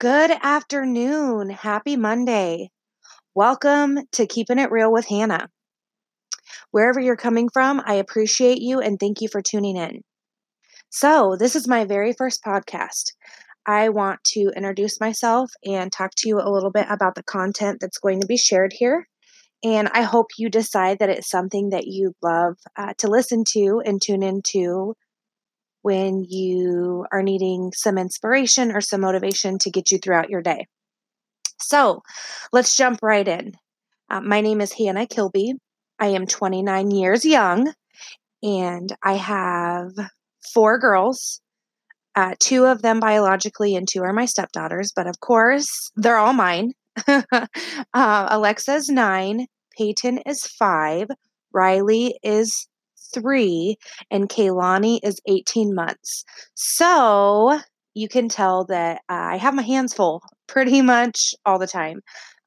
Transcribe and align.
Good 0.00 0.32
afternoon. 0.42 1.50
Happy 1.50 1.96
Monday. 1.96 2.70
Welcome 3.32 4.00
to 4.12 4.26
Keeping 4.26 4.58
It 4.58 4.72
Real 4.72 4.92
with 4.92 5.06
Hannah. 5.06 5.48
Wherever 6.72 6.98
you're 6.98 7.16
coming 7.16 7.48
from, 7.48 7.80
I 7.86 7.94
appreciate 7.94 8.60
you 8.60 8.80
and 8.80 8.98
thank 8.98 9.20
you 9.20 9.28
for 9.28 9.40
tuning 9.40 9.76
in. 9.76 10.02
So, 10.90 11.36
this 11.38 11.54
is 11.54 11.68
my 11.68 11.84
very 11.84 12.12
first 12.12 12.42
podcast. 12.42 13.12
I 13.66 13.90
want 13.90 14.18
to 14.32 14.50
introduce 14.56 14.98
myself 14.98 15.52
and 15.64 15.92
talk 15.92 16.10
to 16.16 16.28
you 16.28 16.40
a 16.40 16.50
little 16.50 16.72
bit 16.72 16.86
about 16.90 17.14
the 17.14 17.22
content 17.22 17.78
that's 17.80 17.98
going 17.98 18.20
to 18.20 18.26
be 18.26 18.36
shared 18.36 18.72
here. 18.76 19.06
And 19.62 19.88
I 19.94 20.02
hope 20.02 20.26
you 20.36 20.50
decide 20.50 20.98
that 20.98 21.08
it's 21.08 21.30
something 21.30 21.70
that 21.70 21.86
you 21.86 22.14
love 22.20 22.56
uh, 22.76 22.94
to 22.98 23.06
listen 23.06 23.44
to 23.52 23.80
and 23.86 24.02
tune 24.02 24.24
into 24.24 24.96
when 25.84 26.24
you 26.26 27.04
are 27.12 27.22
needing 27.22 27.70
some 27.74 27.98
inspiration 27.98 28.72
or 28.72 28.80
some 28.80 29.02
motivation 29.02 29.58
to 29.58 29.70
get 29.70 29.90
you 29.90 29.98
throughout 29.98 30.30
your 30.30 30.40
day. 30.40 30.66
So 31.60 32.00
let's 32.54 32.74
jump 32.74 33.00
right 33.02 33.28
in. 33.28 33.52
Uh, 34.08 34.22
my 34.22 34.40
name 34.40 34.62
is 34.62 34.72
Hannah 34.72 35.06
Kilby. 35.06 35.52
I 35.98 36.06
am 36.06 36.26
29 36.26 36.90
years 36.90 37.26
young 37.26 37.70
and 38.42 38.96
I 39.02 39.12
have 39.16 39.90
four 40.54 40.78
girls. 40.78 41.42
Uh, 42.16 42.34
two 42.40 42.64
of 42.64 42.80
them 42.80 42.98
biologically, 42.98 43.76
and 43.76 43.86
two 43.86 44.02
are 44.04 44.12
my 44.14 44.24
stepdaughters, 44.24 44.90
but 44.96 45.06
of 45.06 45.20
course, 45.20 45.90
they're 45.96 46.16
all 46.16 46.32
mine. 46.32 46.72
uh, 47.06 47.46
Alexa 47.92 48.74
is 48.74 48.88
nine, 48.88 49.48
Peyton 49.76 50.18
is 50.24 50.46
five, 50.46 51.08
Riley 51.52 52.18
is 52.22 52.68
three, 53.14 53.76
and 54.10 54.28
Kaylani 54.28 55.00
is 55.02 55.20
18 55.28 55.74
months. 55.74 56.24
So 56.54 57.60
you 57.94 58.08
can 58.08 58.28
tell 58.28 58.64
that 58.66 59.02
I 59.08 59.36
have 59.36 59.54
my 59.54 59.62
hands 59.62 59.94
full 59.94 60.22
pretty 60.48 60.82
much 60.82 61.34
all 61.46 61.58
the 61.58 61.66
time. 61.66 62.00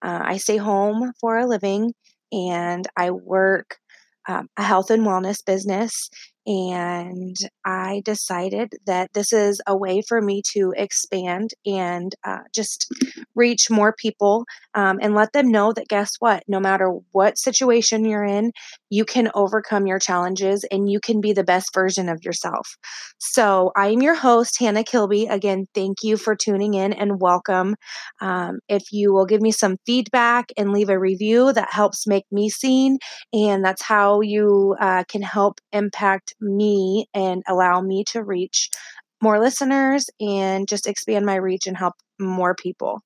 Uh, 0.03 0.19
I 0.23 0.37
stay 0.37 0.57
home 0.57 1.11
for 1.19 1.37
a 1.37 1.47
living 1.47 1.93
and 2.31 2.87
I 2.95 3.11
work 3.11 3.77
um, 4.27 4.49
a 4.57 4.63
health 4.63 4.91
and 4.91 5.03
wellness 5.03 5.43
business 5.45 6.09
and 6.47 7.35
I 7.65 8.01
decided 8.05 8.73
that 8.85 9.11
this 9.13 9.33
is 9.33 9.61
a 9.67 9.75
way 9.75 10.01
for 10.01 10.21
me 10.21 10.41
to 10.53 10.73
expand 10.77 11.51
and 11.65 12.15
uh, 12.23 12.39
just 12.55 12.87
reach 13.35 13.69
more 13.69 13.93
people 13.93 14.45
um, 14.73 14.97
and 15.01 15.13
let 15.13 15.33
them 15.33 15.51
know 15.51 15.73
that 15.73 15.89
guess 15.89 16.13
what? 16.19 16.43
No 16.47 16.61
matter 16.61 16.89
what 17.11 17.37
situation 17.37 18.05
you're 18.05 18.23
in, 18.23 18.53
you 18.89 19.03
can 19.03 19.29
overcome 19.35 19.87
your 19.87 19.99
challenges 19.99 20.65
and 20.71 20.89
you 20.89 21.01
can 21.01 21.19
be 21.19 21.33
the 21.33 21.43
best 21.43 21.73
version 21.73 22.07
of 22.07 22.23
yourself. 22.23 22.77
So, 23.17 23.71
I 23.75 23.87
am 23.87 24.01
your 24.01 24.15
host, 24.15 24.57
Hannah 24.57 24.85
Kilby. 24.85 25.25
Again, 25.25 25.67
thank 25.75 25.97
you 26.01 26.15
for 26.15 26.33
tuning 26.35 26.75
in 26.75 26.93
and 26.93 27.19
welcome. 27.19 27.75
Um, 28.21 28.59
if 28.69 28.93
you 28.93 29.13
will 29.13 29.25
give 29.25 29.41
me 29.41 29.51
some 29.51 29.77
feedback 29.85 30.51
and 30.55 30.71
leave 30.71 30.89
a 30.89 30.97
review, 30.99 31.51
that 31.51 31.73
helps 31.73 32.07
make 32.07 32.25
me 32.31 32.49
seen, 32.49 32.99
and 33.33 33.65
that's 33.65 33.81
how 33.81 34.21
you 34.21 34.75
uh, 34.79 35.03
can 35.09 35.21
help 35.21 35.59
impact 35.73 36.33
me 36.41 37.07
and 37.13 37.43
allow 37.47 37.81
me 37.81 38.03
to 38.05 38.23
reach 38.23 38.69
more 39.21 39.39
listeners 39.39 40.09
and 40.19 40.67
just 40.67 40.87
expand 40.87 41.25
my 41.25 41.35
reach 41.35 41.67
and 41.67 41.77
help 41.77 41.95
more 42.19 42.55
people. 42.55 43.01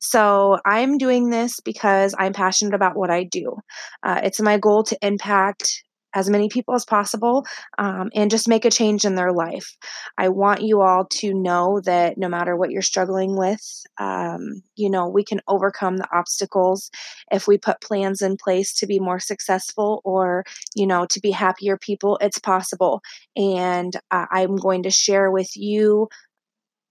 So, 0.00 0.58
I'm 0.66 0.98
doing 0.98 1.30
this 1.30 1.60
because 1.60 2.14
I'm 2.18 2.32
passionate 2.32 2.74
about 2.74 2.96
what 2.96 3.10
I 3.10 3.24
do. 3.24 3.56
Uh, 4.02 4.20
it's 4.24 4.40
my 4.40 4.58
goal 4.58 4.82
to 4.84 4.98
impact 5.02 5.84
as 6.14 6.28
many 6.28 6.48
people 6.48 6.74
as 6.74 6.84
possible 6.84 7.44
um, 7.78 8.10
and 8.14 8.30
just 8.30 8.48
make 8.48 8.64
a 8.64 8.70
change 8.70 9.04
in 9.04 9.14
their 9.14 9.32
life. 9.32 9.76
I 10.18 10.28
want 10.28 10.62
you 10.62 10.80
all 10.82 11.06
to 11.06 11.34
know 11.34 11.80
that 11.84 12.18
no 12.18 12.28
matter 12.28 12.56
what 12.56 12.70
you're 12.70 12.82
struggling 12.82 13.36
with, 13.36 13.60
um, 13.98 14.62
you 14.76 14.90
know, 14.90 15.08
we 15.08 15.24
can 15.24 15.40
overcome 15.48 15.96
the 15.96 16.08
obstacles 16.12 16.90
if 17.30 17.46
we 17.46 17.58
put 17.58 17.80
plans 17.80 18.22
in 18.22 18.36
place 18.36 18.74
to 18.74 18.86
be 18.86 18.98
more 18.98 19.20
successful 19.20 20.00
or, 20.04 20.44
you 20.74 20.86
know, 20.86 21.06
to 21.06 21.20
be 21.20 21.30
happier 21.30 21.76
people. 21.76 22.18
It's 22.20 22.38
possible. 22.38 23.02
And 23.36 23.94
uh, 24.10 24.26
I'm 24.30 24.56
going 24.56 24.84
to 24.84 24.90
share 24.90 25.30
with 25.30 25.56
you 25.56 26.08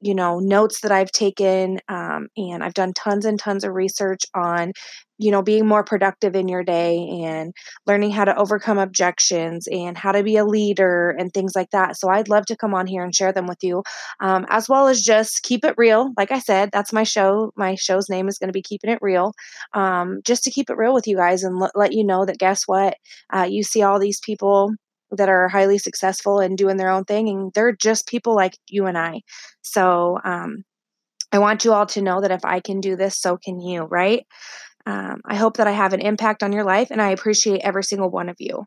you 0.01 0.13
know 0.15 0.39
notes 0.39 0.81
that 0.81 0.91
i've 0.91 1.11
taken 1.11 1.79
um, 1.89 2.27
and 2.37 2.63
i've 2.63 2.73
done 2.73 2.93
tons 2.93 3.25
and 3.25 3.39
tons 3.39 3.63
of 3.63 3.73
research 3.73 4.23
on 4.35 4.71
you 5.17 5.31
know 5.31 5.41
being 5.41 5.67
more 5.67 5.83
productive 5.83 6.35
in 6.35 6.47
your 6.47 6.63
day 6.63 6.97
and 7.23 7.53
learning 7.85 8.11
how 8.11 8.25
to 8.25 8.35
overcome 8.35 8.77
objections 8.79 9.67
and 9.71 9.97
how 9.97 10.11
to 10.11 10.23
be 10.23 10.37
a 10.37 10.45
leader 10.45 11.15
and 11.19 11.33
things 11.33 11.53
like 11.55 11.69
that. 11.71 11.97
So 11.97 12.09
i'd 12.09 12.29
love 12.29 12.45
to 12.47 12.57
come 12.57 12.73
on 12.73 12.87
here 12.87 13.03
and 13.03 13.13
share 13.15 13.31
them 13.31 13.47
with 13.47 13.59
you 13.61 13.83
um, 14.19 14.45
as 14.49 14.67
well 14.67 14.87
as 14.87 15.01
just 15.01 15.43
keep 15.43 15.63
it 15.65 15.75
real. 15.77 16.11
Like 16.17 16.31
i 16.31 16.39
said 16.39 16.69
that's 16.71 16.93
my 16.93 17.03
show 17.03 17.51
my 17.55 17.75
show's 17.75 18.09
name 18.09 18.27
is 18.27 18.37
going 18.37 18.49
to 18.49 18.53
be 18.53 18.61
keeping 18.63 18.89
it 18.89 18.99
real 19.01 19.33
um, 19.73 20.21
just 20.25 20.43
to 20.43 20.51
keep 20.51 20.69
it 20.69 20.77
real 20.77 20.93
with 20.93 21.07
you 21.07 21.15
guys 21.17 21.43
and 21.43 21.61
l- 21.61 21.71
let 21.75 21.93
you 21.93 22.03
know 22.03 22.25
that 22.25 22.37
guess 22.39 22.63
what? 22.65 22.95
Uh, 23.33 23.47
you 23.49 23.63
see 23.63 23.81
all 23.83 23.99
these 23.99 24.19
people 24.19 24.73
that 25.11 25.29
are 25.29 25.47
highly 25.47 25.77
successful 25.77 26.39
and 26.39 26.57
doing 26.57 26.77
their 26.77 26.89
own 26.89 27.03
thing 27.05 27.29
and 27.29 27.51
they're 27.53 27.75
just 27.75 28.07
people 28.07 28.35
like 28.35 28.57
you 28.67 28.85
and 28.85 28.97
i. 28.97 29.21
So 29.61 30.19
um, 30.23 30.63
i 31.31 31.39
want 31.39 31.65
you 31.65 31.73
all 31.73 31.85
to 31.87 32.01
know 32.01 32.21
that 32.21 32.31
if 32.31 32.43
i 32.45 32.59
can 32.59 32.79
do 32.81 32.95
this 32.95 33.17
so 33.19 33.37
can 33.37 33.59
you 33.59 33.83
right? 33.83 34.25
Um, 34.85 35.21
i 35.25 35.35
hope 35.35 35.57
that 35.57 35.67
i 35.67 35.71
have 35.71 35.93
an 35.93 36.01
impact 36.01 36.43
on 36.43 36.53
your 36.53 36.63
life 36.63 36.89
and 36.91 37.01
i 37.01 37.11
appreciate 37.11 37.61
every 37.61 37.83
single 37.83 38.09
one 38.09 38.29
of 38.29 38.35
you. 38.39 38.65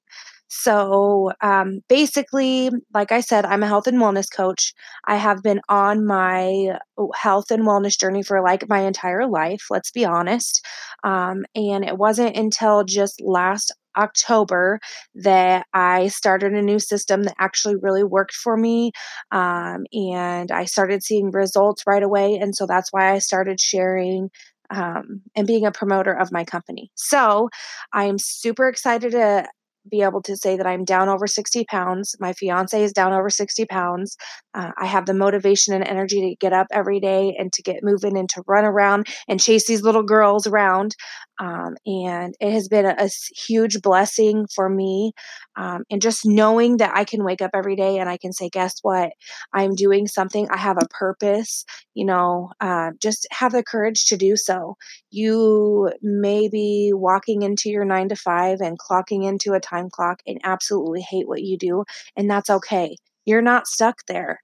So 0.48 1.32
um, 1.40 1.80
basically 1.88 2.70
like 2.92 3.10
i 3.12 3.20
said 3.20 3.44
i'm 3.46 3.62
a 3.62 3.66
health 3.68 3.86
and 3.86 3.98
wellness 3.98 4.26
coach. 4.34 4.72
I 5.06 5.16
have 5.16 5.42
been 5.42 5.60
on 5.68 6.06
my 6.06 6.78
health 7.16 7.50
and 7.50 7.64
wellness 7.64 7.98
journey 7.98 8.22
for 8.22 8.42
like 8.42 8.68
my 8.68 8.80
entire 8.80 9.26
life 9.26 9.64
let's 9.70 9.90
be 9.90 10.04
honest. 10.04 10.64
Um, 11.02 11.44
and 11.54 11.84
it 11.84 11.98
wasn't 11.98 12.36
until 12.36 12.84
just 12.84 13.20
last 13.22 13.72
October 13.96 14.80
that 15.14 15.66
I 15.72 16.08
started 16.08 16.52
a 16.52 16.62
new 16.62 16.78
system 16.78 17.24
that 17.24 17.34
actually 17.38 17.76
really 17.76 18.04
worked 18.04 18.34
for 18.34 18.56
me. 18.56 18.92
Um, 19.30 19.84
and 19.92 20.50
I 20.50 20.64
started 20.64 21.02
seeing 21.02 21.30
results 21.30 21.84
right 21.86 22.02
away. 22.02 22.34
And 22.34 22.54
so 22.54 22.66
that's 22.66 22.92
why 22.92 23.12
I 23.12 23.18
started 23.18 23.60
sharing 23.60 24.30
um, 24.70 25.22
and 25.36 25.46
being 25.46 25.66
a 25.66 25.72
promoter 25.72 26.12
of 26.12 26.32
my 26.32 26.44
company. 26.44 26.90
So 26.94 27.48
I 27.92 28.04
am 28.04 28.18
super 28.18 28.68
excited 28.68 29.12
to 29.12 29.46
be 29.90 30.02
able 30.02 30.22
to 30.22 30.36
say 30.36 30.56
that 30.56 30.66
I'm 30.66 30.84
down 30.84 31.08
over 31.08 31.26
60 31.26 31.64
pounds. 31.64 32.14
My 32.18 32.32
fiance 32.32 32.82
is 32.82 32.92
down 32.92 33.12
over 33.12 33.28
60 33.28 33.66
pounds. 33.66 34.16
Uh, 34.54 34.70
I 34.78 34.86
have 34.86 35.06
the 35.06 35.14
motivation 35.14 35.74
and 35.74 35.86
energy 35.86 36.20
to 36.20 36.36
get 36.36 36.52
up 36.52 36.66
every 36.72 37.00
day 37.00 37.34
and 37.38 37.52
to 37.52 37.62
get 37.62 37.82
moving 37.82 38.16
and 38.16 38.28
to 38.30 38.42
run 38.46 38.64
around 38.64 39.08
and 39.28 39.40
chase 39.40 39.66
these 39.66 39.82
little 39.82 40.02
girls 40.02 40.46
around. 40.46 40.96
Um, 41.38 41.76
and 41.84 42.34
it 42.40 42.52
has 42.52 42.68
been 42.68 42.86
a, 42.86 42.94
a, 42.98 43.10
huge 43.36 43.82
blessing 43.82 44.46
for 44.54 44.68
me. 44.68 45.12
Um, 45.56 45.82
and 45.90 46.00
just 46.00 46.24
knowing 46.24 46.76
that 46.76 46.92
I 46.94 47.04
can 47.04 47.24
wake 47.24 47.42
up 47.42 47.50
every 47.54 47.74
day 47.74 47.98
and 47.98 48.08
I 48.08 48.16
can 48.16 48.32
say, 48.32 48.48
guess 48.48 48.74
what? 48.82 49.12
I'm 49.52 49.74
doing 49.74 50.06
something. 50.06 50.48
I 50.50 50.56
have 50.56 50.76
a 50.80 50.88
purpose, 50.88 51.64
you 51.94 52.04
know, 52.04 52.50
uh, 52.60 52.90
just 53.00 53.26
have 53.32 53.52
the 53.52 53.64
courage 53.64 54.04
to 54.06 54.16
do 54.16 54.36
so. 54.36 54.76
You 55.10 55.92
may 56.02 56.48
be 56.48 56.92
walking 56.94 57.42
into 57.42 57.68
your 57.68 57.84
nine 57.84 58.08
to 58.10 58.16
five 58.16 58.60
and 58.60 58.78
clocking 58.78 59.26
into 59.28 59.54
a 59.54 59.60
time 59.60 59.90
clock 59.90 60.20
and 60.26 60.40
absolutely 60.44 61.02
hate 61.02 61.26
what 61.26 61.42
you 61.42 61.58
do. 61.58 61.84
And 62.16 62.30
that's 62.30 62.50
okay. 62.50 62.96
You're 63.24 63.42
not 63.42 63.66
stuck 63.66 64.06
there. 64.06 64.40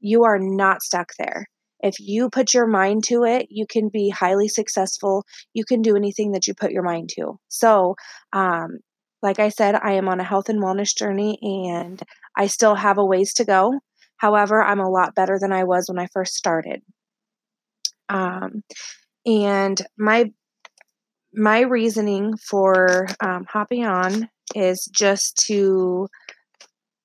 You 0.00 0.24
are 0.24 0.38
not 0.38 0.82
stuck 0.82 1.12
there 1.18 1.46
if 1.80 1.96
you 2.00 2.30
put 2.30 2.54
your 2.54 2.66
mind 2.66 3.04
to 3.04 3.24
it, 3.24 3.46
you 3.50 3.66
can 3.66 3.88
be 3.88 4.08
highly 4.08 4.48
successful. 4.48 5.24
You 5.52 5.64
can 5.64 5.82
do 5.82 5.96
anything 5.96 6.32
that 6.32 6.46
you 6.46 6.54
put 6.54 6.72
your 6.72 6.82
mind 6.82 7.10
to. 7.16 7.38
So, 7.48 7.96
um, 8.32 8.78
like 9.22 9.38
I 9.38 9.48
said, 9.48 9.74
I 9.74 9.92
am 9.92 10.08
on 10.08 10.20
a 10.20 10.24
health 10.24 10.48
and 10.48 10.62
wellness 10.62 10.94
journey 10.96 11.38
and 11.42 12.00
I 12.36 12.46
still 12.46 12.74
have 12.74 12.98
a 12.98 13.04
ways 13.04 13.32
to 13.34 13.44
go. 13.44 13.80
However, 14.18 14.62
I'm 14.62 14.80
a 14.80 14.88
lot 14.88 15.14
better 15.14 15.38
than 15.40 15.52
I 15.52 15.64
was 15.64 15.88
when 15.88 15.98
I 15.98 16.08
first 16.12 16.34
started. 16.34 16.82
Um, 18.08 18.62
and 19.26 19.80
my 19.98 20.30
my 21.36 21.60
reasoning 21.60 22.36
for 22.36 23.08
um, 23.20 23.44
hopping 23.48 23.84
on 23.84 24.28
is 24.54 24.88
just 24.94 25.36
to 25.46 26.06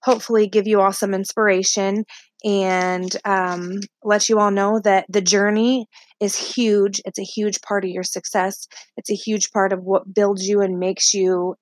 hopefully 0.04 0.48
give 0.48 0.68
you 0.68 0.80
all 0.80 0.94
some 0.94 1.14
inspiration 1.14 2.06
and 2.44 3.16
um, 3.26 3.80
let 4.04 4.30
you 4.30 4.40
all 4.40 4.52
know 4.52 4.80
that 4.84 5.06
the 5.10 5.22
journey 5.22 5.88
is 6.20 6.36
huge. 6.36 7.02
It's 7.06 7.20
a 7.20 7.24
huge 7.24 7.62
part 7.62 7.84
of 7.84 7.92
your 7.92 8.04
success. 8.04 8.68
It's 8.98 9.12
a 9.12 9.16
huge 9.16 9.52
part 9.52 9.74
of 9.74 9.84
what 9.84 10.14
builds 10.14 10.48
you 10.48 10.62
and 10.62 10.80
makes 10.80 11.14
you 11.14 11.56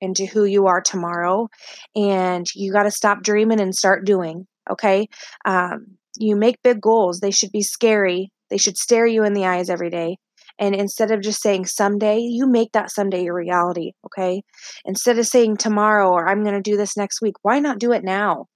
into 0.00 0.26
who 0.26 0.44
you 0.44 0.66
are 0.66 0.80
tomorrow. 0.80 1.48
And 1.94 2.46
you 2.54 2.72
got 2.72 2.82
to 2.82 2.90
stop 2.90 3.22
dreaming 3.22 3.60
and 3.60 3.74
start 3.74 4.04
doing. 4.04 4.46
Okay. 4.70 5.08
Um, 5.44 5.96
you 6.18 6.36
make 6.36 6.62
big 6.62 6.80
goals, 6.80 7.20
they 7.20 7.30
should 7.30 7.52
be 7.52 7.62
scary. 7.62 8.30
They 8.50 8.58
should 8.58 8.76
stare 8.76 9.06
you 9.06 9.24
in 9.24 9.32
the 9.32 9.46
eyes 9.46 9.70
every 9.70 9.88
day. 9.88 10.18
And 10.58 10.74
instead 10.74 11.10
of 11.10 11.22
just 11.22 11.40
saying 11.40 11.66
someday, 11.66 12.18
you 12.18 12.46
make 12.46 12.72
that 12.72 12.90
someday 12.90 13.24
your 13.24 13.34
reality. 13.34 13.92
Okay. 14.06 14.42
Instead 14.84 15.18
of 15.18 15.26
saying 15.26 15.56
tomorrow 15.56 16.10
or 16.10 16.28
I'm 16.28 16.42
going 16.42 16.54
to 16.54 16.70
do 16.70 16.76
this 16.76 16.96
next 16.96 17.22
week, 17.22 17.36
why 17.42 17.60
not 17.60 17.78
do 17.78 17.92
it 17.92 18.04
now? 18.04 18.46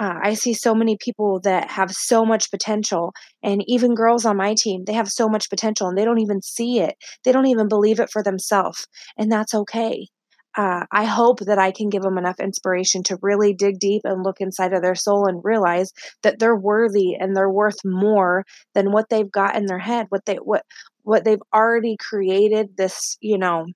Uh, 0.00 0.18
I 0.22 0.34
see 0.34 0.54
so 0.54 0.74
many 0.74 0.96
people 0.98 1.40
that 1.44 1.70
have 1.70 1.92
so 1.92 2.24
much 2.24 2.50
potential, 2.50 3.12
and 3.42 3.62
even 3.68 3.94
girls 3.94 4.24
on 4.24 4.36
my 4.38 4.54
team, 4.54 4.84
they 4.86 4.94
have 4.94 5.08
so 5.08 5.28
much 5.28 5.50
potential 5.50 5.88
and 5.88 5.98
they 5.98 6.06
don't 6.06 6.20
even 6.20 6.42
see 6.42 6.80
it. 6.80 6.96
They 7.24 7.32
don't 7.32 7.46
even 7.46 7.68
believe 7.68 8.00
it 8.00 8.10
for 8.10 8.22
themselves, 8.22 8.88
and 9.18 9.30
that's 9.30 9.54
okay. 9.54 10.08
Uh, 10.56 10.84
I 10.92 11.04
hope 11.04 11.40
that 11.40 11.58
I 11.58 11.70
can 11.70 11.90
give 11.90 12.02
them 12.02 12.18
enough 12.18 12.40
inspiration 12.40 13.04
to 13.04 13.18
really 13.22 13.54
dig 13.54 13.78
deep 13.78 14.02
and 14.04 14.24
look 14.24 14.40
inside 14.40 14.72
of 14.72 14.82
their 14.82 14.96
soul 14.96 15.26
and 15.28 15.40
realize 15.44 15.92
that 16.24 16.40
they're 16.40 16.56
worthy 16.56 17.14
and 17.14 17.36
they're 17.36 17.50
worth 17.50 17.78
more 17.84 18.44
than 18.74 18.92
what 18.92 19.10
they've 19.10 19.30
got 19.30 19.56
in 19.56 19.66
their 19.66 19.78
head, 19.78 20.06
what 20.10 20.24
they 20.26 20.36
what 20.36 20.64
what 21.02 21.24
they've 21.24 21.42
already 21.54 21.96
created 22.00 22.76
this, 22.76 23.16
you 23.20 23.38
know, 23.38 23.66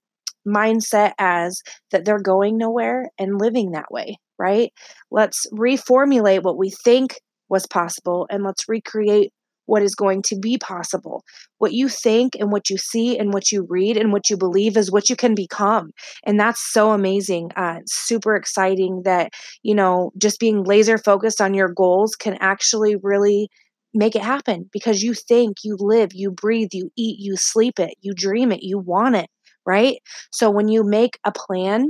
mindset 0.48 1.12
as 1.18 1.62
that 1.90 2.04
they're 2.04 2.18
going 2.20 2.58
nowhere 2.58 3.10
and 3.18 3.40
living 3.40 3.72
that 3.72 3.90
way, 3.90 4.16
right? 4.38 4.72
Let's 5.10 5.46
reformulate 5.52 6.42
what 6.42 6.58
we 6.58 6.70
think 6.70 7.14
was 7.48 7.66
possible 7.66 8.26
and 8.30 8.42
let's 8.42 8.68
recreate 8.68 9.32
what 9.66 9.82
is 9.82 9.94
going 9.94 10.22
to 10.22 10.38
be 10.38 10.58
possible. 10.58 11.24
What 11.58 11.72
you 11.72 11.88
think 11.88 12.34
and 12.38 12.52
what 12.52 12.68
you 12.68 12.76
see 12.76 13.18
and 13.18 13.32
what 13.32 13.50
you 13.50 13.66
read 13.68 13.96
and 13.96 14.12
what 14.12 14.28
you 14.28 14.36
believe 14.36 14.76
is 14.76 14.92
what 14.92 15.08
you 15.08 15.16
can 15.16 15.34
become. 15.34 15.90
And 16.24 16.38
that's 16.38 16.72
so 16.72 16.92
amazing. 16.92 17.50
Uh, 17.56 17.78
super 17.86 18.36
exciting 18.36 19.02
that, 19.04 19.32
you 19.62 19.74
know, 19.74 20.12
just 20.18 20.38
being 20.38 20.64
laser 20.64 20.98
focused 20.98 21.40
on 21.40 21.54
your 21.54 21.68
goals 21.68 22.14
can 22.14 22.36
actually 22.40 22.96
really 23.02 23.48
make 23.94 24.16
it 24.16 24.22
happen 24.22 24.68
because 24.72 25.02
you 25.02 25.14
think, 25.14 25.58
you 25.62 25.76
live, 25.78 26.10
you 26.12 26.30
breathe, 26.30 26.70
you 26.72 26.90
eat, 26.96 27.16
you 27.20 27.36
sleep 27.36 27.78
it, 27.78 27.94
you 28.00 28.12
dream 28.12 28.50
it, 28.52 28.62
you 28.62 28.78
want 28.78 29.14
it, 29.14 29.30
right? 29.64 29.98
So 30.32 30.50
when 30.50 30.68
you 30.68 30.84
make 30.84 31.18
a 31.24 31.32
plan, 31.32 31.86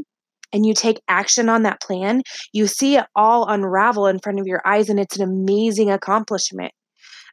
and 0.53 0.67
you 0.67 0.75
take 0.75 1.01
action 1.09 1.49
on 1.49 1.63
that 1.63 1.81
plan, 1.81 2.23
you 2.53 2.67
see 2.67 2.97
it 2.97 3.07
all 3.15 3.49
unravel 3.49 4.07
in 4.07 4.19
front 4.19 4.41
of 4.41 4.47
your 4.47 4.63
eyes, 4.67 4.89
and 4.89 5.01
it's 5.01 5.17
an 5.17 5.23
amazing 5.23 5.91
accomplishment. 5.91 6.73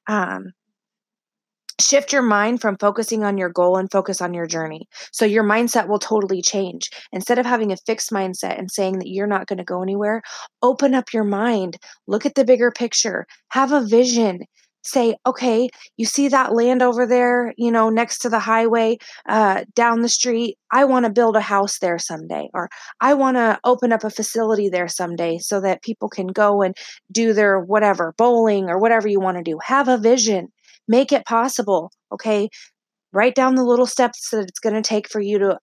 Um, 0.07 0.53
shift 1.81 2.13
your 2.13 2.21
mind 2.21 2.61
from 2.61 2.77
focusing 2.77 3.23
on 3.23 3.37
your 3.37 3.49
goal 3.49 3.77
and 3.77 3.91
focus 3.91 4.21
on 4.21 4.33
your 4.33 4.45
journey. 4.45 4.87
So 5.11 5.25
your 5.25 5.43
mindset 5.43 5.87
will 5.87 5.99
totally 5.99 6.41
change. 6.41 6.89
Instead 7.11 7.39
of 7.39 7.45
having 7.45 7.71
a 7.71 7.77
fixed 7.85 8.11
mindset 8.11 8.57
and 8.57 8.71
saying 8.71 8.99
that 8.99 9.09
you're 9.09 9.27
not 9.27 9.47
going 9.47 9.57
to 9.57 9.63
go 9.63 9.81
anywhere, 9.81 10.21
open 10.61 10.93
up 10.93 11.13
your 11.13 11.23
mind, 11.23 11.77
look 12.07 12.25
at 12.25 12.35
the 12.35 12.45
bigger 12.45 12.71
picture, 12.71 13.25
have 13.49 13.71
a 13.71 13.85
vision, 13.85 14.41
say, 14.83 15.15
okay, 15.25 15.69
you 15.97 16.05
see 16.05 16.27
that 16.29 16.53
land 16.53 16.81
over 16.81 17.05
there, 17.05 17.53
you 17.57 17.71
know, 17.71 17.89
next 17.89 18.19
to 18.19 18.29
the 18.29 18.39
highway, 18.39 18.97
uh, 19.27 19.63
down 19.75 20.01
the 20.01 20.09
street. 20.09 20.57
I 20.71 20.85
want 20.85 21.05
to 21.05 21.11
build 21.11 21.35
a 21.35 21.41
house 21.41 21.79
there 21.79 21.99
someday, 21.99 22.49
or 22.53 22.69
I 22.99 23.13
want 23.13 23.37
to 23.37 23.59
open 23.63 23.91
up 23.91 24.03
a 24.03 24.09
facility 24.09 24.69
there 24.69 24.87
someday 24.87 25.37
so 25.37 25.61
that 25.61 25.83
people 25.83 26.09
can 26.09 26.27
go 26.27 26.61
and 26.61 26.75
do 27.11 27.33
their 27.33 27.59
whatever, 27.59 28.13
bowling 28.17 28.69
or 28.69 28.79
whatever 28.79 29.07
you 29.07 29.19
want 29.19 29.37
to 29.37 29.43
do. 29.43 29.59
Have 29.63 29.87
a 29.87 29.97
vision, 29.97 30.47
make 30.87 31.11
it 31.11 31.25
possible. 31.25 31.91
Okay. 32.11 32.49
Write 33.13 33.35
down 33.35 33.55
the 33.55 33.65
little 33.65 33.85
steps 33.85 34.29
that 34.29 34.47
it's 34.47 34.59
going 34.59 34.75
to 34.75 34.81
take 34.81 35.09
for 35.09 35.19
you 35.19 35.37
to 35.39 35.59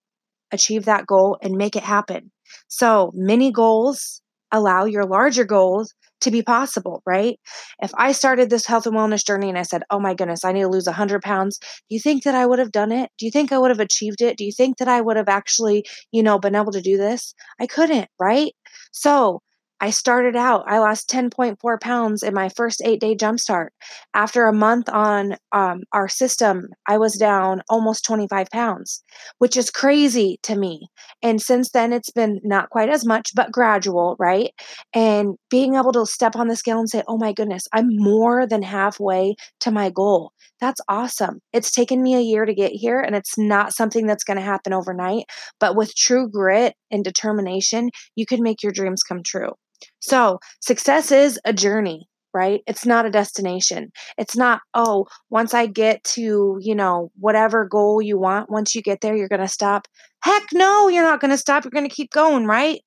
achieve 0.53 0.85
that 0.85 1.06
goal 1.06 1.38
and 1.43 1.56
make 1.56 1.76
it 1.76 1.82
happen. 1.82 2.31
So, 2.69 3.11
mini 3.14 3.50
goals 3.50 4.21
allow 4.53 4.85
your 4.85 5.05
larger 5.05 5.44
goals 5.44 5.94
to 6.20 6.31
be 6.31 6.43
possible, 6.43 7.03
right? 7.06 7.38
If 7.81 7.93
I 7.97 8.12
started 8.12 8.50
this 8.50 8.67
health 8.67 8.87
and 8.87 8.97
wellness 8.97 9.25
journey 9.25 9.49
and 9.49 9.59
I 9.59 9.62
said, 9.62 9.82
oh 9.91 10.00
my 10.00 10.15
goodness, 10.15 10.44
I 10.44 10.53
need 10.53 10.62
to 10.62 10.69
lose 10.69 10.87
100 10.87 11.23
pounds, 11.23 11.59
do 11.59 11.94
you 11.94 12.00
think 12.00 12.25
that 12.25 12.35
I 12.35 12.47
would 12.47 12.59
have 12.59 12.73
done 12.73 12.93
it? 12.93 13.11
Do 13.19 13.26
you 13.26 13.31
think 13.32 13.53
I 13.53 13.59
would 13.59 13.70
have 13.70 13.81
achieved 13.81 14.20
it? 14.23 14.37
Do 14.37 14.44
you 14.44 14.53
think 14.53 14.79
that 14.79 14.88
I 14.88 15.00
would 15.00 15.17
have 15.17 15.29
actually, 15.29 15.85
you 16.12 16.23
know, 16.23 16.38
been 16.38 16.55
able 16.55 16.73
to 16.73 16.81
do 16.81 16.97
this? 16.97 17.35
I 17.61 17.67
couldn't, 17.67 18.09
right? 18.19 18.53
So 18.93 19.43
I 19.80 19.90
started 19.90 20.34
out, 20.34 20.64
I 20.66 20.80
lost 20.80 21.08
10.4 21.08 21.80
pounds 21.80 22.25
in 22.25 22.34
my 22.34 22.48
first 22.48 22.82
eight 22.84 23.00
day 23.00 23.14
jumpstart. 23.14 23.69
After 24.12 24.46
a 24.46 24.52
month 24.52 24.88
on 24.88 25.36
um, 25.52 25.82
our 25.92 26.08
system, 26.08 26.69
I 26.88 26.98
was 26.98 27.14
down 27.14 27.62
almost 27.69 28.04
25 28.04 28.48
pounds, 28.50 29.04
which 29.38 29.56
is 29.56 29.70
crazy 29.70 30.40
to 30.42 30.56
me. 30.56 30.88
And 31.22 31.40
since 31.40 31.70
then, 31.70 31.92
it's 31.92 32.10
been 32.10 32.40
not 32.42 32.70
quite 32.70 32.88
as 32.88 33.06
much, 33.06 33.30
but 33.36 33.52
gradual, 33.52 34.16
right? 34.19 34.50
And 34.94 35.36
being 35.48 35.76
able 35.76 35.92
to 35.92 36.06
step 36.06 36.34
on 36.34 36.48
the 36.48 36.56
scale 36.56 36.80
and 36.80 36.90
say, 36.90 37.04
oh 37.06 37.16
my 37.16 37.32
goodness, 37.32 37.69
I'm 37.72 37.88
more 37.90 38.48
than 38.48 38.62
halfway 38.62 39.36
to 39.60 39.70
my 39.70 39.90
goal. 39.90 40.32
That's 40.60 40.80
awesome. 40.88 41.38
It's 41.52 41.70
taken 41.70 42.02
me 42.02 42.16
a 42.16 42.20
year 42.20 42.44
to 42.44 42.54
get 42.54 42.72
here, 42.72 43.00
and 43.00 43.14
it's 43.14 43.38
not 43.38 43.75
something 43.75 44.06
that's 44.06 44.25
going 44.25 44.38
to 44.38 44.42
happen 44.42 44.72
overnight. 44.72 45.26
But 45.60 45.76
with 45.76 45.94
true 45.94 46.28
grit 46.28 46.75
and 46.90 47.04
determination, 47.04 47.90
you 48.16 48.26
can 48.26 48.42
make 48.42 48.62
your 48.64 48.72
dreams 48.72 49.04
come 49.04 49.22
true. 49.22 49.52
So, 50.00 50.38
success 50.60 51.12
is 51.12 51.38
a 51.44 51.52
journey, 51.52 52.08
right? 52.34 52.60
It's 52.66 52.86
not 52.86 53.06
a 53.06 53.10
destination. 53.10 53.90
It's 54.16 54.36
not, 54.36 54.60
oh, 54.75 55.06
once 55.30 55.54
I 55.54 55.66
get 55.66 56.04
to, 56.14 56.58
you 56.60 56.75
know, 56.75 57.10
whatever 57.19 57.66
goal 57.66 58.00
you 58.02 58.19
want, 58.19 58.50
once 58.50 58.75
you 58.75 58.82
get 58.82 59.00
there, 59.00 59.16
you're 59.16 59.28
going 59.28 59.40
to 59.40 59.48
stop. 59.48 59.86
Heck 60.22 60.44
no, 60.52 60.88
you're 60.88 61.04
not 61.04 61.20
going 61.20 61.30
to 61.30 61.38
stop. 61.38 61.64
You're 61.64 61.70
going 61.70 61.88
to 61.88 61.94
keep 61.94 62.10
going, 62.10 62.46
right? 62.46 62.80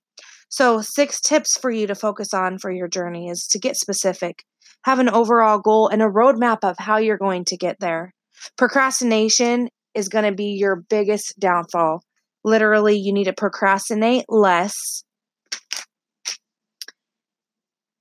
So, 0.49 0.81
six 0.81 1.21
tips 1.21 1.57
for 1.57 1.71
you 1.71 1.88
to 1.88 1.95
focus 1.95 2.33
on 2.33 2.59
for 2.59 2.71
your 2.71 2.88
journey 2.88 3.29
is 3.29 3.47
to 3.47 3.59
get 3.59 3.77
specific, 3.77 4.43
have 4.83 4.99
an 4.99 5.09
overall 5.09 5.59
goal 5.59 5.88
and 5.88 6.01
a 6.01 6.07
roadmap 6.07 6.59
of 6.63 6.75
how 6.77 6.97
you're 6.97 7.17
going 7.17 7.45
to 7.45 7.57
get 7.57 7.77
there. 7.79 8.13
Procrastination 8.57 9.69
is 9.93 10.09
going 10.09 10.25
to 10.25 10.35
be 10.35 10.57
your 10.57 10.83
biggest 10.89 11.39
downfall. 11.39 12.03
Literally, 12.43 12.97
you 12.97 13.13
need 13.13 13.25
to 13.25 13.33
procrastinate 13.33 14.25
less 14.27 15.03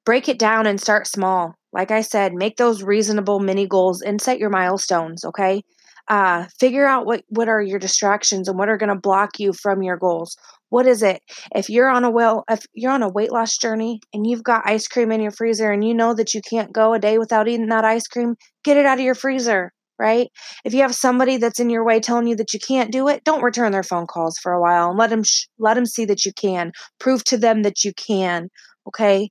break 0.04 0.28
it 0.28 0.38
down 0.38 0.66
and 0.66 0.80
start 0.80 1.06
small. 1.06 1.54
Like 1.72 1.90
I 1.90 2.00
said, 2.00 2.32
make 2.32 2.56
those 2.56 2.82
reasonable 2.82 3.40
mini 3.40 3.66
goals 3.66 4.02
and 4.02 4.20
set 4.20 4.38
your 4.38 4.50
milestones, 4.50 5.24
okay? 5.24 5.62
Uh, 6.08 6.46
figure 6.58 6.86
out 6.86 7.06
what, 7.06 7.22
what 7.28 7.48
are 7.48 7.62
your 7.62 7.78
distractions 7.78 8.48
and 8.48 8.58
what 8.58 8.68
are 8.68 8.76
going 8.76 8.88
to 8.88 9.00
block 9.00 9.38
you 9.38 9.52
from 9.52 9.82
your 9.82 9.96
goals. 9.96 10.36
What 10.70 10.86
is 10.86 11.02
it? 11.02 11.22
If 11.54 11.70
you're 11.70 11.88
on 11.88 12.04
a 12.04 12.10
well, 12.10 12.44
if 12.50 12.64
you're 12.74 12.92
on 12.92 13.02
a 13.02 13.08
weight 13.08 13.30
loss 13.30 13.56
journey 13.56 14.00
and 14.12 14.26
you've 14.26 14.42
got 14.42 14.66
ice 14.66 14.88
cream 14.88 15.12
in 15.12 15.20
your 15.20 15.30
freezer 15.30 15.70
and 15.70 15.84
you 15.84 15.94
know 15.94 16.14
that 16.14 16.34
you 16.34 16.40
can't 16.42 16.72
go 16.72 16.94
a 16.94 16.98
day 16.98 17.18
without 17.18 17.48
eating 17.48 17.68
that 17.68 17.84
ice 17.84 18.08
cream, 18.08 18.34
get 18.64 18.76
it 18.76 18.86
out 18.86 18.98
of 18.98 19.04
your 19.04 19.14
freezer, 19.14 19.72
right? 19.98 20.28
If 20.64 20.74
you 20.74 20.82
have 20.82 20.94
somebody 20.94 21.36
that's 21.36 21.60
in 21.60 21.70
your 21.70 21.84
way 21.84 22.00
telling 22.00 22.26
you 22.26 22.36
that 22.36 22.52
you 22.52 22.60
can't 22.60 22.90
do 22.92 23.08
it, 23.08 23.22
don't 23.24 23.42
return 23.42 23.70
their 23.72 23.82
phone 23.82 24.06
calls 24.06 24.38
for 24.38 24.52
a 24.52 24.60
while 24.60 24.90
and 24.90 24.98
let 24.98 25.10
them 25.10 25.22
sh- 25.22 25.46
let 25.58 25.74
them 25.74 25.86
see 25.86 26.04
that 26.06 26.24
you 26.24 26.32
can. 26.32 26.72
Prove 26.98 27.22
to 27.24 27.36
them 27.36 27.62
that 27.62 27.84
you 27.84 27.92
can, 27.94 28.48
okay? 28.88 29.30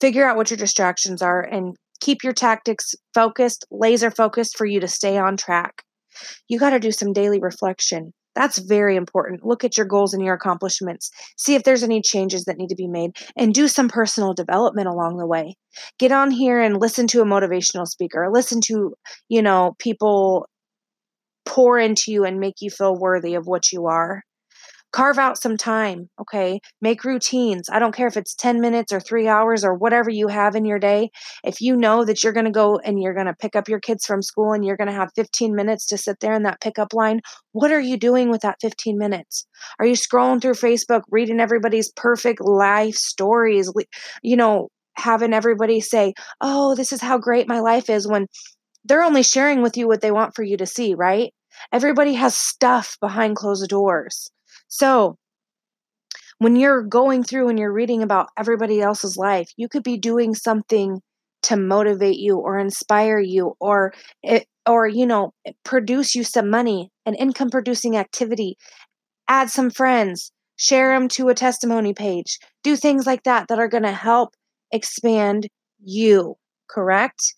Figure 0.00 0.28
out 0.28 0.36
what 0.36 0.50
your 0.50 0.58
distractions 0.58 1.22
are 1.22 1.42
and 1.42 1.76
keep 2.00 2.22
your 2.22 2.32
tactics 2.32 2.94
focused, 3.14 3.66
laser 3.70 4.10
focused 4.10 4.56
for 4.56 4.66
you 4.66 4.80
to 4.80 4.88
stay 4.88 5.18
on 5.18 5.36
track. 5.36 5.82
You 6.48 6.58
got 6.58 6.70
to 6.70 6.80
do 6.80 6.92
some 6.92 7.12
daily 7.12 7.40
reflection. 7.40 8.12
That's 8.34 8.58
very 8.58 8.96
important. 8.96 9.46
Look 9.46 9.64
at 9.64 9.78
your 9.78 9.86
goals 9.86 10.12
and 10.12 10.22
your 10.22 10.34
accomplishments. 10.34 11.10
See 11.38 11.54
if 11.54 11.62
there's 11.62 11.82
any 11.82 12.02
changes 12.02 12.44
that 12.44 12.58
need 12.58 12.68
to 12.68 12.74
be 12.74 12.86
made 12.86 13.12
and 13.34 13.54
do 13.54 13.66
some 13.66 13.88
personal 13.88 14.34
development 14.34 14.88
along 14.88 15.16
the 15.16 15.26
way. 15.26 15.56
Get 15.98 16.12
on 16.12 16.30
here 16.30 16.60
and 16.60 16.78
listen 16.78 17.06
to 17.08 17.22
a 17.22 17.26
motivational 17.26 17.86
speaker. 17.86 18.28
Listen 18.30 18.60
to, 18.66 18.94
you 19.30 19.40
know, 19.40 19.74
people 19.78 20.46
pour 21.46 21.78
into 21.78 22.12
you 22.12 22.24
and 22.24 22.38
make 22.38 22.56
you 22.60 22.68
feel 22.68 22.94
worthy 22.94 23.34
of 23.34 23.46
what 23.46 23.72
you 23.72 23.86
are. 23.86 24.22
Carve 24.96 25.18
out 25.18 25.36
some 25.36 25.58
time, 25.58 26.08
okay? 26.18 26.58
Make 26.80 27.04
routines. 27.04 27.68
I 27.68 27.78
don't 27.78 27.94
care 27.94 28.06
if 28.06 28.16
it's 28.16 28.34
10 28.34 28.62
minutes 28.62 28.94
or 28.94 28.98
three 28.98 29.28
hours 29.28 29.62
or 29.62 29.74
whatever 29.74 30.08
you 30.08 30.28
have 30.28 30.56
in 30.56 30.64
your 30.64 30.78
day. 30.78 31.10
If 31.44 31.60
you 31.60 31.76
know 31.76 32.06
that 32.06 32.24
you're 32.24 32.32
going 32.32 32.46
to 32.46 32.50
go 32.50 32.78
and 32.78 32.98
you're 32.98 33.12
going 33.12 33.26
to 33.26 33.34
pick 33.34 33.54
up 33.56 33.68
your 33.68 33.78
kids 33.78 34.06
from 34.06 34.22
school 34.22 34.54
and 34.54 34.64
you're 34.64 34.78
going 34.78 34.88
to 34.88 34.94
have 34.94 35.10
15 35.14 35.54
minutes 35.54 35.84
to 35.88 35.98
sit 35.98 36.20
there 36.20 36.32
in 36.32 36.44
that 36.44 36.62
pickup 36.62 36.94
line, 36.94 37.20
what 37.52 37.72
are 37.72 37.80
you 37.80 37.98
doing 37.98 38.30
with 38.30 38.40
that 38.40 38.56
15 38.62 38.96
minutes? 38.96 39.46
Are 39.78 39.84
you 39.84 39.96
scrolling 39.96 40.40
through 40.40 40.54
Facebook, 40.54 41.02
reading 41.10 41.40
everybody's 41.40 41.92
perfect 41.92 42.40
life 42.40 42.94
stories, 42.94 43.70
you 44.22 44.36
know, 44.38 44.70
having 44.94 45.34
everybody 45.34 45.78
say, 45.82 46.14
oh, 46.40 46.74
this 46.74 46.90
is 46.90 47.02
how 47.02 47.18
great 47.18 47.46
my 47.46 47.60
life 47.60 47.90
is 47.90 48.08
when 48.08 48.28
they're 48.86 49.02
only 49.02 49.22
sharing 49.22 49.60
with 49.60 49.76
you 49.76 49.88
what 49.88 50.00
they 50.00 50.10
want 50.10 50.34
for 50.34 50.42
you 50.42 50.56
to 50.56 50.64
see, 50.64 50.94
right? 50.94 51.34
Everybody 51.70 52.14
has 52.14 52.34
stuff 52.34 52.96
behind 53.02 53.36
closed 53.36 53.68
doors. 53.68 54.30
So, 54.68 55.16
when 56.38 56.56
you're 56.56 56.82
going 56.82 57.22
through 57.22 57.48
and 57.48 57.58
you're 57.58 57.72
reading 57.72 58.02
about 58.02 58.28
everybody 58.36 58.80
else's 58.80 59.16
life, 59.16 59.50
you 59.56 59.68
could 59.68 59.82
be 59.82 59.96
doing 59.96 60.34
something 60.34 61.00
to 61.42 61.56
motivate 61.56 62.18
you 62.18 62.38
or 62.38 62.58
inspire 62.58 63.18
you 63.18 63.54
or 63.60 63.92
it, 64.22 64.46
or 64.68 64.86
you 64.86 65.06
know, 65.06 65.32
produce 65.64 66.14
you 66.14 66.24
some 66.24 66.50
money, 66.50 66.90
an 67.06 67.14
income 67.14 67.50
producing 67.50 67.96
activity, 67.96 68.56
add 69.28 69.50
some 69.50 69.70
friends, 69.70 70.32
share 70.56 70.92
them 70.92 71.08
to 71.08 71.28
a 71.28 71.34
testimony 71.34 71.94
page, 71.94 72.38
do 72.62 72.76
things 72.76 73.06
like 73.06 73.22
that 73.24 73.48
that 73.48 73.58
are 73.58 73.68
going 73.68 73.84
to 73.84 73.92
help 73.92 74.34
expand 74.72 75.46
you, 75.82 76.34
correct? 76.68 77.34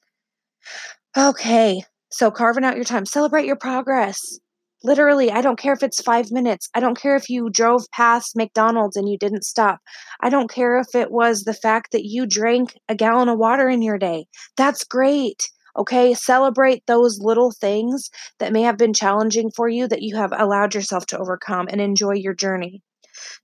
Okay. 1.16 1.82
So 2.10 2.30
carving 2.30 2.64
out 2.64 2.76
your 2.76 2.84
time, 2.84 3.04
celebrate 3.04 3.44
your 3.46 3.56
progress 3.56 4.38
Literally, 4.84 5.30
I 5.32 5.40
don't 5.40 5.58
care 5.58 5.72
if 5.72 5.82
it's 5.82 6.00
five 6.00 6.30
minutes. 6.30 6.68
I 6.72 6.80
don't 6.80 6.96
care 6.96 7.16
if 7.16 7.28
you 7.28 7.50
drove 7.50 7.82
past 7.92 8.36
McDonald's 8.36 8.96
and 8.96 9.08
you 9.08 9.18
didn't 9.18 9.44
stop. 9.44 9.80
I 10.20 10.28
don't 10.28 10.50
care 10.50 10.78
if 10.78 10.94
it 10.94 11.10
was 11.10 11.42
the 11.42 11.54
fact 11.54 11.90
that 11.92 12.04
you 12.04 12.26
drank 12.26 12.78
a 12.88 12.94
gallon 12.94 13.28
of 13.28 13.38
water 13.38 13.68
in 13.68 13.82
your 13.82 13.98
day. 13.98 14.26
That's 14.56 14.84
great. 14.84 15.42
Okay, 15.76 16.14
celebrate 16.14 16.86
those 16.86 17.18
little 17.20 17.52
things 17.52 18.08
that 18.38 18.52
may 18.52 18.62
have 18.62 18.78
been 18.78 18.92
challenging 18.92 19.50
for 19.54 19.68
you 19.68 19.88
that 19.88 20.02
you 20.02 20.16
have 20.16 20.32
allowed 20.36 20.74
yourself 20.74 21.06
to 21.06 21.18
overcome 21.18 21.66
and 21.70 21.80
enjoy 21.80 22.14
your 22.14 22.34
journey. 22.34 22.82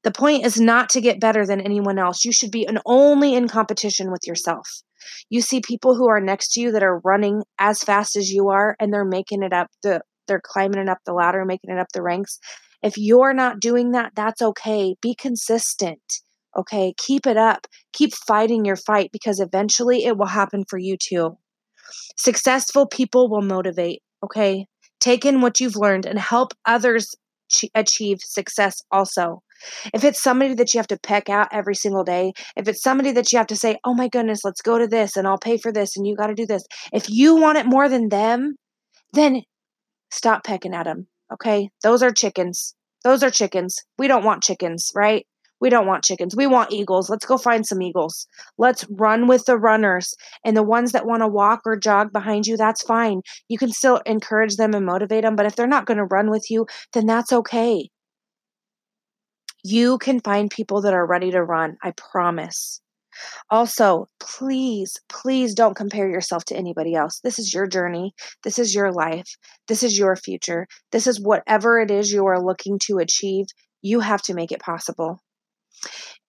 The 0.04 0.12
point 0.12 0.46
is 0.46 0.60
not 0.60 0.88
to 0.90 1.00
get 1.00 1.20
better 1.20 1.46
than 1.46 1.60
anyone 1.60 1.98
else. 1.98 2.24
You 2.24 2.32
should 2.32 2.50
be 2.50 2.66
an 2.66 2.78
only 2.86 3.34
in 3.34 3.48
competition 3.48 4.10
with 4.12 4.26
yourself. 4.26 4.68
You 5.30 5.40
see 5.40 5.60
people 5.60 5.96
who 5.96 6.08
are 6.08 6.20
next 6.20 6.52
to 6.52 6.60
you 6.60 6.72
that 6.72 6.82
are 6.82 7.00
running 7.00 7.42
as 7.58 7.82
fast 7.82 8.16
as 8.16 8.30
you 8.30 8.48
are 8.48 8.76
and 8.78 8.92
they're 8.92 9.04
making 9.04 9.42
it 9.42 9.52
up 9.52 9.68
the 9.82 10.00
they're 10.26 10.40
climbing 10.42 10.80
it 10.80 10.88
up 10.88 10.98
the 11.04 11.12
ladder, 11.12 11.44
making 11.44 11.70
it 11.70 11.78
up 11.78 11.88
the 11.92 12.02
ranks. 12.02 12.38
If 12.82 12.94
you're 12.96 13.34
not 13.34 13.60
doing 13.60 13.92
that, 13.92 14.12
that's 14.14 14.42
okay. 14.42 14.94
Be 15.00 15.14
consistent. 15.14 16.02
Okay? 16.56 16.94
Keep 16.98 17.26
it 17.26 17.36
up. 17.36 17.66
Keep 17.92 18.12
fighting 18.14 18.64
your 18.64 18.76
fight 18.76 19.10
because 19.12 19.40
eventually 19.40 20.04
it 20.04 20.16
will 20.16 20.26
happen 20.26 20.64
for 20.68 20.78
you 20.78 20.96
too. 20.96 21.36
Successful 22.16 22.86
people 22.86 23.28
will 23.28 23.42
motivate, 23.42 24.02
okay? 24.24 24.66
Take 25.00 25.24
in 25.24 25.40
what 25.40 25.60
you've 25.60 25.76
learned 25.76 26.06
and 26.06 26.18
help 26.18 26.52
others 26.64 27.14
ch- 27.50 27.70
achieve 27.74 28.18
success 28.20 28.80
also. 28.90 29.42
If 29.92 30.04
it's 30.04 30.22
somebody 30.22 30.54
that 30.54 30.72
you 30.72 30.78
have 30.78 30.86
to 30.88 30.98
peck 30.98 31.28
out 31.28 31.48
every 31.52 31.74
single 31.74 32.04
day, 32.04 32.32
if 32.56 32.68
it's 32.68 32.82
somebody 32.82 33.12
that 33.12 33.32
you 33.32 33.38
have 33.38 33.46
to 33.48 33.56
say, 33.56 33.78
oh 33.84 33.94
my 33.94 34.08
goodness, 34.08 34.44
let's 34.44 34.62
go 34.62 34.78
to 34.78 34.86
this 34.86 35.16
and 35.16 35.26
I'll 35.26 35.38
pay 35.38 35.56
for 35.56 35.72
this 35.72 35.96
and 35.96 36.06
you 36.06 36.16
got 36.16 36.28
to 36.28 36.34
do 36.34 36.46
this, 36.46 36.64
if 36.92 37.08
you 37.08 37.36
want 37.36 37.58
it 37.58 37.66
more 37.66 37.88
than 37.88 38.08
them, 38.08 38.56
then 39.12 39.42
stop 40.14 40.44
pecking 40.44 40.74
at 40.74 40.84
them. 40.84 41.06
Okay. 41.32 41.70
Those 41.82 42.02
are 42.02 42.12
chickens. 42.12 42.74
Those 43.02 43.22
are 43.22 43.30
chickens. 43.30 43.76
We 43.98 44.08
don't 44.08 44.24
want 44.24 44.42
chickens, 44.42 44.90
right? 44.94 45.26
We 45.60 45.70
don't 45.70 45.86
want 45.86 46.04
chickens. 46.04 46.36
We 46.36 46.46
want 46.46 46.72
eagles. 46.72 47.08
Let's 47.08 47.24
go 47.24 47.38
find 47.38 47.64
some 47.66 47.80
eagles. 47.80 48.26
Let's 48.58 48.84
run 48.90 49.26
with 49.28 49.46
the 49.46 49.56
runners. 49.56 50.14
And 50.44 50.56
the 50.56 50.62
ones 50.62 50.92
that 50.92 51.06
want 51.06 51.22
to 51.22 51.28
walk 51.28 51.60
or 51.64 51.76
jog 51.76 52.12
behind 52.12 52.46
you, 52.46 52.56
that's 52.56 52.82
fine. 52.82 53.22
You 53.48 53.56
can 53.56 53.72
still 53.72 54.00
encourage 54.04 54.56
them 54.56 54.74
and 54.74 54.84
motivate 54.84 55.24
them. 55.24 55.36
But 55.36 55.46
if 55.46 55.56
they're 55.56 55.66
not 55.66 55.86
going 55.86 55.98
to 55.98 56.04
run 56.04 56.30
with 56.30 56.50
you, 56.50 56.66
then 56.92 57.06
that's 57.06 57.32
okay. 57.32 57.88
You 59.62 59.96
can 59.98 60.20
find 60.20 60.50
people 60.50 60.82
that 60.82 60.92
are 60.92 61.06
ready 61.06 61.30
to 61.30 61.42
run. 61.42 61.76
I 61.82 61.92
promise. 61.92 62.82
Also, 63.50 64.06
please, 64.20 64.96
please 65.08 65.54
don't 65.54 65.76
compare 65.76 66.08
yourself 66.08 66.44
to 66.46 66.56
anybody 66.56 66.94
else. 66.94 67.20
This 67.22 67.38
is 67.38 67.52
your 67.52 67.66
journey. 67.66 68.14
This 68.42 68.58
is 68.58 68.74
your 68.74 68.92
life. 68.92 69.36
This 69.68 69.82
is 69.82 69.98
your 69.98 70.16
future. 70.16 70.66
This 70.92 71.06
is 71.06 71.20
whatever 71.20 71.78
it 71.78 71.90
is 71.90 72.12
you 72.12 72.26
are 72.26 72.44
looking 72.44 72.78
to 72.86 72.98
achieve. 72.98 73.46
You 73.82 74.00
have 74.00 74.22
to 74.22 74.34
make 74.34 74.52
it 74.52 74.60
possible 74.60 75.20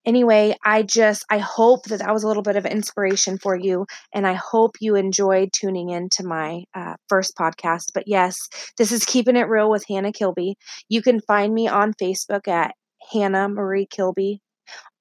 anyway, 0.05 0.55
I 0.63 0.83
just 0.83 1.25
I 1.29 1.39
hope 1.39 1.85
that 1.85 1.99
that 1.99 2.13
was 2.13 2.23
a 2.23 2.27
little 2.27 2.43
bit 2.43 2.55
of 2.55 2.65
inspiration 2.65 3.37
for 3.37 3.55
you, 3.55 3.85
and 4.13 4.25
I 4.27 4.33
hope 4.33 4.75
you 4.79 4.95
enjoyed 4.95 5.49
tuning 5.53 5.89
in 5.89 6.09
to 6.13 6.23
my 6.25 6.63
uh, 6.73 6.95
first 7.09 7.35
podcast. 7.35 7.91
But 7.93 8.07
yes, 8.07 8.37
this 8.77 8.91
is 8.91 9.05
keeping 9.05 9.35
it 9.35 9.49
real 9.49 9.69
with 9.69 9.85
Hannah 9.87 10.13
Kilby. 10.13 10.55
You 10.89 11.01
can 11.01 11.19
find 11.21 11.53
me 11.53 11.67
on 11.67 11.93
Facebook 11.93 12.47
at 12.47 12.75
Hannah 13.11 13.49
Marie 13.49 13.87
Kilby, 13.89 14.41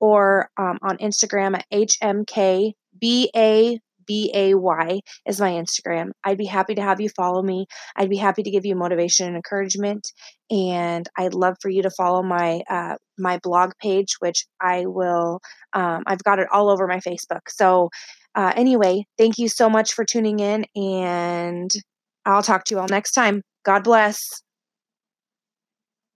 or 0.00 0.48
um, 0.56 0.78
on 0.82 0.98
Instagram 0.98 1.56
at 1.56 1.66
HMKBA 1.72 3.78
B 4.06 4.30
A 4.34 4.54
Y 4.54 5.00
is 5.26 5.40
my 5.40 5.52
Instagram. 5.52 6.10
I'd 6.24 6.38
be 6.38 6.46
happy 6.46 6.74
to 6.74 6.82
have 6.82 7.00
you 7.00 7.08
follow 7.08 7.42
me. 7.42 7.66
I'd 7.96 8.10
be 8.10 8.16
happy 8.16 8.42
to 8.42 8.50
give 8.50 8.66
you 8.66 8.74
motivation 8.74 9.26
and 9.26 9.36
encouragement. 9.36 10.12
And 10.50 11.08
I'd 11.16 11.34
love 11.34 11.56
for 11.60 11.70
you 11.70 11.82
to 11.82 11.90
follow 11.90 12.22
my 12.22 12.62
uh, 12.68 12.96
my 13.18 13.38
blog 13.42 13.72
page, 13.80 14.16
which 14.20 14.46
I 14.60 14.86
will. 14.86 15.40
Um, 15.72 16.02
I've 16.06 16.22
got 16.22 16.38
it 16.38 16.48
all 16.52 16.70
over 16.70 16.86
my 16.86 16.98
Facebook. 16.98 17.48
So 17.48 17.90
uh, 18.34 18.52
anyway, 18.56 19.06
thank 19.16 19.38
you 19.38 19.48
so 19.48 19.70
much 19.70 19.92
for 19.92 20.04
tuning 20.04 20.40
in, 20.40 20.66
and 20.74 21.70
I'll 22.26 22.42
talk 22.42 22.64
to 22.64 22.74
you 22.74 22.80
all 22.80 22.88
next 22.88 23.12
time. 23.12 23.42
God 23.64 23.84
bless. 23.84 24.43